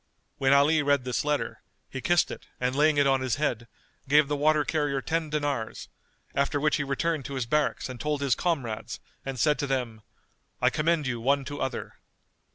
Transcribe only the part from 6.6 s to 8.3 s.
he returned to his barracks and told